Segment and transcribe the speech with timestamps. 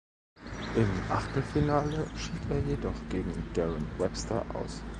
[0.77, 4.81] Im Achtelfinale schied er jedoch gegen Darren Webster aus.